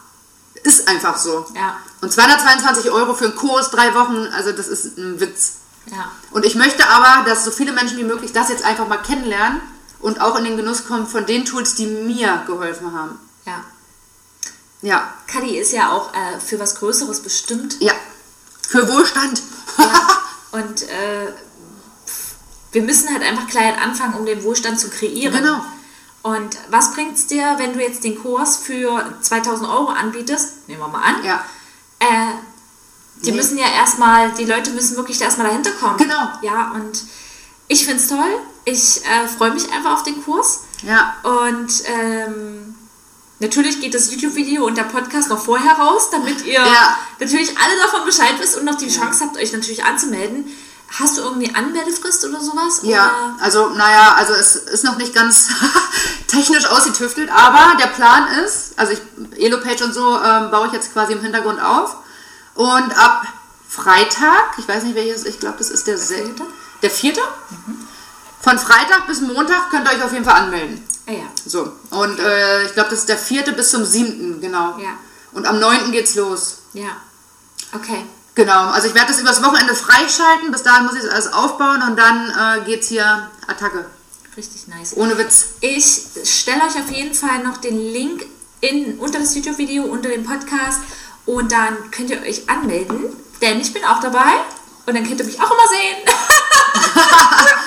[0.65, 1.47] Ist einfach so.
[1.55, 1.77] Ja.
[2.01, 5.53] Und 222 Euro für einen Kurs, drei Wochen, also das ist ein Witz.
[5.91, 6.11] ja.
[6.33, 9.61] Und ich möchte aber, dass so viele Menschen wie möglich das jetzt einfach mal kennenlernen
[10.01, 13.19] und auch in den Genuss kommen von den Tools, die mir geholfen haben.
[13.47, 13.65] Ja.
[14.83, 17.81] Ja, Kadi ist ja auch äh, für was Größeres bestimmt.
[17.81, 17.93] ja.
[18.69, 19.43] Für Wohlstand.
[19.79, 19.85] Ja.
[20.53, 21.33] Und äh,
[22.73, 25.37] wir müssen halt einfach klein anfangen, um den Wohlstand zu kreieren.
[25.37, 25.65] Genau.
[26.25, 30.67] Und was bringt es dir, wenn du jetzt den Kurs für 2000 Euro anbietest?
[30.69, 31.23] Nehmen wir mal an.
[31.23, 31.45] Ja.
[31.99, 32.33] Äh,
[33.23, 33.37] die Nee.
[33.37, 35.99] müssen ja erstmal, die Leute müssen wirklich da erstmal dahinter kommen.
[35.99, 36.29] Genau.
[36.41, 36.99] Ja, und
[37.69, 38.39] ich finde es toll.
[38.65, 40.61] Ich äh, freue mich einfach auf den Kurs.
[40.83, 41.15] Ja.
[41.23, 42.75] Und ähm,
[43.41, 46.97] natürlich geht das YouTube-Video und der Podcast noch vorher raus, damit ihr Ja.
[47.21, 50.47] natürlich alle davon Bescheid wisst und noch die Chance habt, euch natürlich anzumelden.
[50.91, 52.81] Hast du irgendwie Anmeldefrist oder sowas?
[52.83, 55.49] Ja, also naja, also es ist noch nicht ganz
[56.29, 59.01] technisch ausgetüftelt, aber der Plan ist, also ich,
[59.39, 61.97] Elopage und so ähm, baue ich jetzt quasi im Hintergrund auf
[62.55, 63.27] und ab
[63.69, 66.25] Freitag, ich weiß nicht welches, ich glaube das ist der vierte?
[66.25, 66.43] vierte,
[66.83, 67.21] der vierte,
[68.41, 70.87] von Freitag bis Montag könnt ihr euch auf jeden Fall anmelden.
[71.07, 71.27] Ja, ja.
[71.45, 74.79] So, und äh, ich glaube das ist der vierte bis zum siebten, genau.
[74.79, 74.91] Ja.
[75.33, 76.59] Und am neunten geht's los.
[76.73, 76.97] Ja.
[77.73, 78.05] Okay.
[78.35, 80.51] Genau, also ich werde das übers Wochenende freischalten.
[80.51, 83.85] Bis dahin muss ich das alles aufbauen und dann äh, geht's hier Attacke.
[84.37, 84.97] Richtig nice.
[84.97, 85.55] Ohne Witz.
[85.61, 88.27] Ich stelle euch auf jeden Fall noch den Link
[88.61, 90.81] in, unter das YouTube-Video, unter dem Podcast
[91.27, 93.05] und dann könnt ihr euch anmelden,
[93.41, 94.33] denn ich bin auch dabei
[94.87, 95.97] und dann könnt ihr mich auch immer sehen.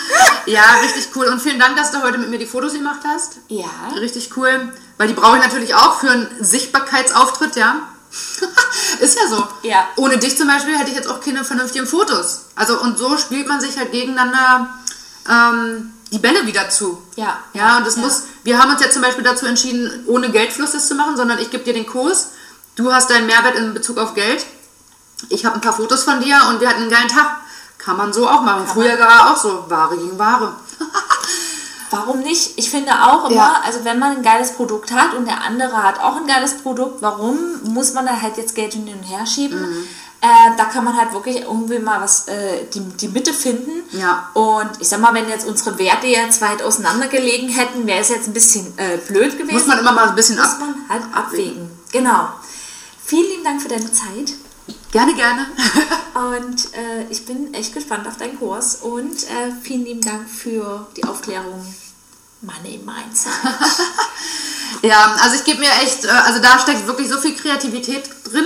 [0.48, 1.26] Ja, richtig cool.
[1.28, 3.40] Und vielen Dank, dass du heute mit mir die Fotos gemacht hast.
[3.50, 3.66] ja.
[4.00, 4.72] Richtig cool.
[4.98, 7.82] Weil die brauche ich natürlich auch für einen Sichtbarkeitsauftritt, ja.
[9.00, 9.48] Ist ja so.
[9.64, 9.88] Ja.
[9.96, 12.42] Ohne dich zum Beispiel hätte ich jetzt auch keine vernünftigen Fotos.
[12.56, 14.70] Also und so spielt man sich halt gegeneinander
[15.30, 17.02] ähm, die Bälle wieder zu.
[17.16, 17.38] Ja.
[17.54, 18.02] Ja, und das Ja.
[18.04, 21.40] muss, wir haben uns jetzt zum Beispiel dazu entschieden, ohne Geldfluss das zu machen, sondern
[21.40, 22.30] ich gebe dir den Kurs.
[22.76, 24.46] Du hast deinen Mehrwert in Bezug auf Geld.
[25.30, 27.38] Ich habe ein paar Fotos von dir und wir hatten einen geilen Tag.
[27.80, 28.68] Kann man so auch machen.
[28.68, 29.66] Früher war auch so.
[29.68, 30.54] Ware gegen Ware.
[31.90, 32.54] Warum nicht?
[32.58, 33.62] Ich finde auch immer, Ja.
[33.66, 37.02] also wenn man ein geiles Produkt hat und der andere hat auch ein geiles Produkt,
[37.02, 39.60] warum muss man da halt jetzt Geld hin und her schieben?
[39.62, 39.88] Mhm.
[40.20, 43.84] Äh, da kann man halt wirklich irgendwie mal was, äh, die, die Mitte finden.
[43.96, 44.30] Ja.
[44.34, 48.10] Und ich sag mal, wenn jetzt unsere Werte jetzt weit auseinander gelegen hätten, wäre es
[48.10, 49.54] jetzt ein bisschen äh, blöd gewesen.
[49.54, 50.58] Muss man immer mal ein bisschen Muss ab.
[50.60, 51.70] man halt abwägen.
[51.92, 52.30] Genau.
[53.06, 54.34] Vielen lieben Dank für deine Zeit.
[54.92, 55.46] Gerne, gerne.
[56.14, 60.88] Und äh, ich bin echt gespannt auf deinen Kurs und äh, vielen lieben Dank für
[60.98, 61.64] die Aufklärung
[62.42, 63.32] Money Mindset.
[64.82, 68.46] Ja, also ich gebe mir echt, äh, also da steckt wirklich so viel Kreativität drin,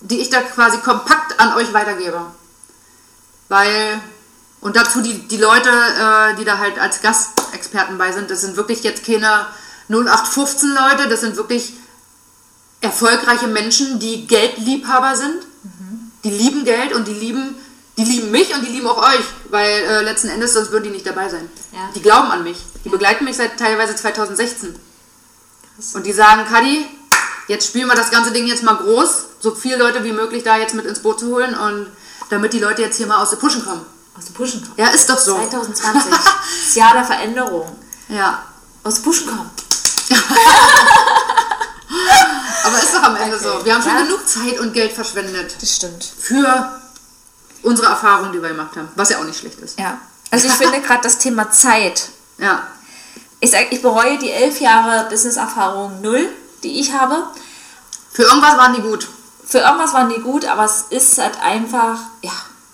[0.00, 2.20] die ich da quasi kompakt an euch weitergebe.
[3.48, 4.00] Weil,
[4.60, 8.56] und dazu die, die Leute, äh, die da halt als Gastexperten bei sind, das sind
[8.56, 9.46] wirklich jetzt keine
[9.88, 11.72] 0815 Leute, das sind wirklich
[12.80, 15.46] erfolgreiche Menschen, die Geldliebhaber sind.
[16.24, 17.54] Die lieben Geld und die lieben,
[17.96, 20.90] die lieben mich und die lieben auch euch, weil äh, letzten Endes sonst würden die
[20.90, 21.48] nicht dabei sein.
[21.72, 21.90] Ja.
[21.94, 22.58] Die glauben an mich.
[22.84, 24.74] Die begleiten mich seit teilweise 2016.
[25.94, 26.86] Und die sagen, Kadi,
[27.46, 30.56] jetzt spielen wir das ganze Ding jetzt mal groß, so viele Leute wie möglich da
[30.56, 31.86] jetzt mit ins Boot zu holen und
[32.30, 33.86] damit die Leute jetzt hier mal aus der Pushen kommen.
[34.16, 34.74] Aus dem Pushen kommen.
[34.76, 35.36] Ja, ist doch so.
[35.36, 36.10] 2020.
[36.10, 37.76] das Jahr der Veränderung.
[38.08, 38.42] Ja.
[38.82, 39.50] Aus dem Pushen kommen.
[42.64, 43.44] Aber ist doch am Ende Okay.
[43.44, 43.64] so.
[43.64, 44.02] Wir haben schon Ja.
[44.02, 46.04] genug Zeit und Geld verschwendet Das stimmt.
[46.18, 46.80] für
[47.62, 48.88] unsere Erfahrungen, die wir gemacht haben.
[48.94, 49.78] Was ja auch nicht schlecht ist.
[49.78, 49.98] Ja.
[50.30, 52.08] Also ich finde gerade das Thema Zeit.
[52.38, 52.62] Ja.
[53.40, 56.28] Ich sag, ich bereue die elf Jahre Business-Erfahrung null,
[56.62, 57.24] die ich habe.
[58.12, 59.08] Für irgendwas waren die gut.
[59.46, 62.32] Für irgendwas waren die gut, aber es ist halt einfach, ja,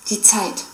[0.09, 0.65] die Zeit.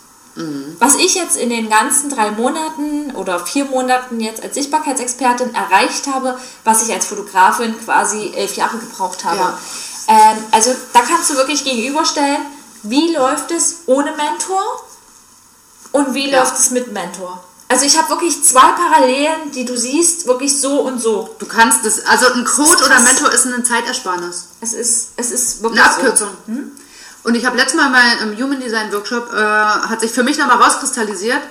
[0.79, 6.07] Was ich jetzt in den ganzen drei Monaten oder vier Monaten jetzt als Sichtbarkeitsexpertin erreicht
[6.07, 9.37] habe, was ich als Fotografin quasi elf Jahre gebraucht habe.
[9.38, 9.59] Ja.
[10.09, 12.40] Ähm, also da kannst du wirklich gegenüberstellen,
[12.83, 14.62] wie läuft es ohne Mentor
[15.92, 16.40] und wie Ja.
[16.40, 17.44] läuft es mit Mentor.
[17.68, 21.37] Also ich habe wirklich zwei Parallelen, die du siehst, wirklich so und so.
[21.38, 22.98] Du kannst das, also ein Coach oder.
[22.98, 24.48] Mentor ist eine Zeitersparnis.
[24.61, 26.00] Es ist, es ist wirklich Eine so.
[26.00, 26.29] Abkürzung.
[27.22, 30.62] Und ich habe letztes Mal im Human Design Workshop, äh, hat sich für mich nochmal
[30.62, 31.42] rauskristallisiert,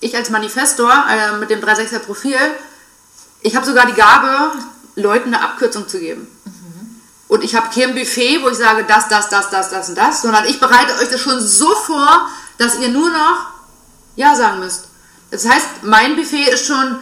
[0.00, 2.38] ich als Manifestor äh, mit dem 3.6er Profil,
[3.42, 4.52] ich habe sogar die Gabe,
[4.96, 6.28] Leuten eine Abkürzung zu geben.
[7.28, 10.22] Und ich habe kein Buffet, wo ich sage, das, das, das, das, das und das,
[10.22, 13.50] sondern ich bereite euch das schon so vor, dass ihr nur noch
[14.16, 14.88] Ja sagen müsst.
[15.30, 16.98] Das heißt, mein Buffet ist schon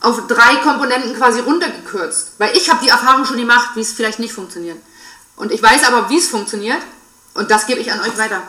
[0.00, 2.32] auf drei Komponenten quasi runtergekürzt.
[2.38, 4.78] Weil ich habe die Erfahrung schon gemacht, wie es vielleicht nicht funktioniert.
[5.36, 6.82] Und ich weiß aber, wie es funktioniert.
[7.38, 8.42] Und das gebe ich an euch weiter.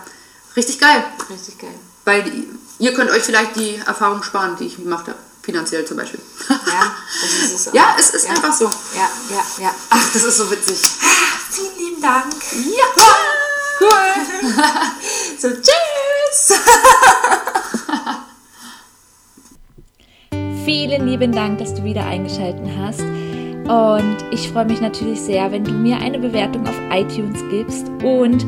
[0.55, 1.03] Richtig geil.
[1.29, 1.75] Richtig geil.
[2.05, 2.49] Weil die,
[2.79, 5.17] ihr könnt euch vielleicht die Erfahrung sparen, die ich gemacht habe.
[5.43, 6.19] Finanziell zum Beispiel.
[6.49, 7.69] Ja, das ist es.
[7.73, 8.31] Ja, es ist ja.
[8.31, 8.65] einfach so.
[8.65, 9.75] Ja, ja, ja.
[9.91, 10.77] Ach, das ist so witzig.
[11.51, 12.33] Vielen lieben Dank.
[12.51, 12.85] Ja,
[13.79, 14.49] cool.
[15.39, 16.59] So, tschüss.
[20.65, 22.99] Vielen lieben Dank, dass du wieder eingeschaltet hast.
[23.69, 28.43] Und ich freue mich natürlich sehr, wenn du mir eine Bewertung auf iTunes gibst und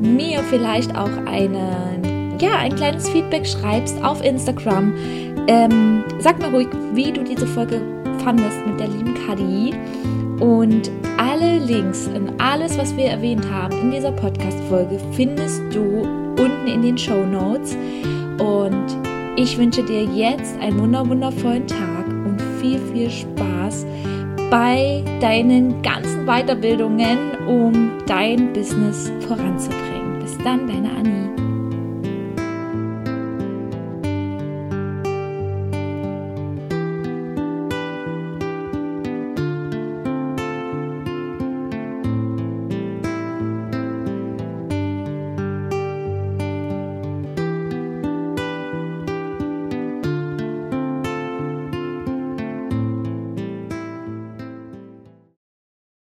[0.00, 2.00] mir vielleicht auch eine,
[2.40, 4.92] ja, ein kleines Feedback schreibst auf Instagram.
[5.46, 7.80] Ähm, sag mir ruhig, wie du diese Folge
[8.24, 9.74] fandest mit der lieben Kadi.
[10.40, 16.00] Und alle Links und alles, was wir erwähnt haben in dieser Podcast-Folge, findest du
[16.36, 17.76] unten in den Show Notes.
[18.40, 18.86] Und
[19.36, 23.86] ich wünsche dir jetzt einen wunder wundervollen Tag und viel, viel Spaß
[24.54, 30.20] bei deinen ganzen Weiterbildungen, um dein Business voranzubringen.
[30.20, 31.33] Bis dann, deine Annie.